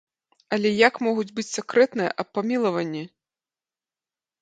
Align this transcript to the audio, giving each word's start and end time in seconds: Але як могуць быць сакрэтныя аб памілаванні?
Але 0.55 0.69
як 0.87 0.97
могуць 1.09 1.27
быць 1.35 1.47
сакрэтныя 1.57 2.17
аб 2.25 2.35
памілаванні? 2.41 3.07